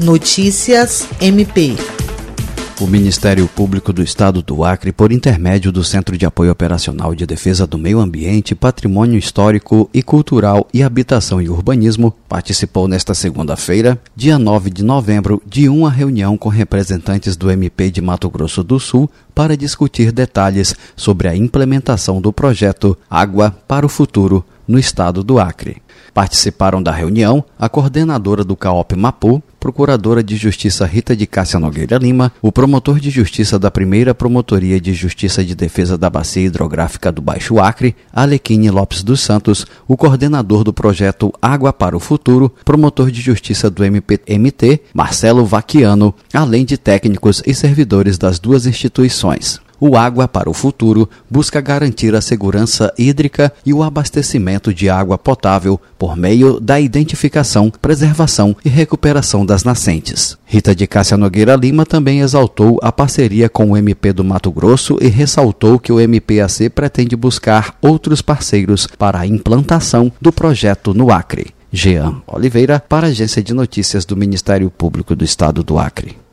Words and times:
Notícias 0.00 1.06
MP. 1.20 1.76
O 2.80 2.86
Ministério 2.86 3.46
Público 3.46 3.92
do 3.92 4.02
Estado 4.02 4.40
do 4.40 4.64
Acre, 4.64 4.92
por 4.92 5.12
intermédio 5.12 5.70
do 5.70 5.84
Centro 5.84 6.16
de 6.16 6.24
Apoio 6.24 6.50
Operacional 6.50 7.14
de 7.14 7.26
Defesa 7.26 7.66
do 7.66 7.76
Meio 7.76 8.00
Ambiente, 8.00 8.54
Patrimônio 8.54 9.18
Histórico 9.18 9.90
e 9.92 10.02
Cultural 10.02 10.66
e 10.72 10.82
Habitação 10.82 11.38
e 11.42 11.50
Urbanismo, 11.50 12.14
participou 12.26 12.88
nesta 12.88 13.12
segunda-feira, 13.12 14.00
dia 14.16 14.38
9 14.38 14.70
de 14.70 14.82
novembro, 14.82 15.42
de 15.44 15.68
uma 15.68 15.90
reunião 15.90 16.38
com 16.38 16.48
representantes 16.48 17.36
do 17.36 17.50
MP 17.50 17.90
de 17.90 18.00
Mato 18.00 18.30
Grosso 18.30 18.64
do 18.64 18.80
Sul 18.80 19.10
para 19.34 19.54
discutir 19.54 20.12
detalhes 20.12 20.74
sobre 20.96 21.28
a 21.28 21.36
implementação 21.36 22.22
do 22.22 22.32
projeto 22.32 22.96
Água 23.10 23.54
para 23.68 23.84
o 23.84 23.88
Futuro 23.90 24.42
no 24.66 24.78
estado 24.78 25.22
do 25.22 25.38
Acre. 25.38 25.82
Participaram 26.14 26.82
da 26.82 26.90
reunião 26.90 27.44
a 27.58 27.68
coordenadora 27.68 28.42
do 28.42 28.56
CAOP 28.56 28.96
Mapu, 28.96 29.42
procuradora 29.60 30.22
de 30.22 30.36
Justiça 30.36 30.86
Rita 30.86 31.14
de 31.14 31.26
Cássia 31.26 31.60
Nogueira 31.60 31.98
Lima, 31.98 32.32
o 32.40 32.50
promotor 32.50 32.98
de 32.98 33.10
Justiça 33.10 33.58
da 33.58 33.70
primeira 33.70 34.14
Promotoria 34.14 34.80
de 34.80 34.94
Justiça 34.94 35.44
de 35.44 35.54
Defesa 35.54 35.98
da 35.98 36.08
Bacia 36.08 36.46
Hidrográfica 36.46 37.12
do 37.12 37.20
Baixo 37.20 37.60
Acre, 37.60 37.94
Alequine 38.10 38.70
Lopes 38.70 39.02
dos 39.02 39.20
Santos, 39.20 39.66
o 39.86 39.96
coordenador 39.96 40.64
do 40.64 40.72
projeto 40.72 41.32
Água 41.42 41.72
para 41.72 41.96
o 41.96 42.00
Futuro, 42.00 42.50
promotor 42.64 43.10
de 43.10 43.20
Justiça 43.20 43.68
do 43.68 43.84
MPMT, 43.84 44.80
Marcelo 44.94 45.44
Vaquiano, 45.44 46.14
além 46.32 46.64
de 46.64 46.78
técnicos 46.78 47.42
e 47.46 47.54
servidores 47.54 48.16
das 48.16 48.38
duas 48.38 48.66
instituições. 48.66 49.60
O 49.80 49.96
Água 49.96 50.28
para 50.28 50.50
o 50.50 50.52
Futuro 50.52 51.08
busca 51.28 51.58
garantir 51.58 52.14
a 52.14 52.20
segurança 52.20 52.92
hídrica 52.98 53.50
e 53.64 53.72
o 53.72 53.82
abastecimento 53.82 54.74
de 54.74 54.90
água 54.90 55.16
potável 55.16 55.80
por 55.98 56.16
meio 56.16 56.60
da 56.60 56.78
identificação, 56.78 57.72
preservação 57.80 58.54
e 58.62 58.68
recuperação 58.68 59.46
das 59.46 59.64
nascentes. 59.64 60.36
Rita 60.44 60.74
de 60.74 60.86
Cássia 60.86 61.16
Nogueira 61.16 61.56
Lima 61.56 61.86
também 61.86 62.20
exaltou 62.20 62.78
a 62.82 62.92
parceria 62.92 63.48
com 63.48 63.70
o 63.70 63.76
MP 63.76 64.12
do 64.12 64.22
Mato 64.22 64.52
Grosso 64.52 64.98
e 65.00 65.08
ressaltou 65.08 65.78
que 65.78 65.92
o 65.92 65.98
MPAC 65.98 66.68
pretende 66.68 67.16
buscar 67.16 67.74
outros 67.80 68.20
parceiros 68.20 68.86
para 68.86 69.20
a 69.20 69.26
implantação 69.26 70.12
do 70.20 70.30
projeto 70.30 70.92
no 70.92 71.10
Acre. 71.10 71.54
Jean 71.72 72.20
Oliveira, 72.26 72.82
para 72.86 73.06
a 73.06 73.10
Agência 73.10 73.42
de 73.42 73.54
Notícias 73.54 74.04
do 74.04 74.16
Ministério 74.16 74.70
Público 74.70 75.14
do 75.14 75.24
Estado 75.24 75.62
do 75.62 75.78
Acre. 75.78 76.20